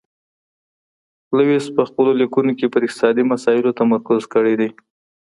لویس 1.37 1.65
په 1.75 1.81
خپلو 1.89 2.11
لیکنو 2.21 2.51
کي 2.59 2.65
پر 2.73 2.81
اقتصادي 2.85 3.23
مسایلو 3.31 3.77
تمرکز 3.79 4.21
کړی 4.33 4.53
دی. 4.59 4.69